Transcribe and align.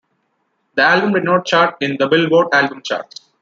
The 0.73 0.81
album 0.81 1.13
did 1.13 1.25
not 1.25 1.45
chart 1.45 1.75
in 1.81 1.95
the 1.95 2.07
"Billboard" 2.07 2.47
album 2.55 2.81
charts. 2.83 3.21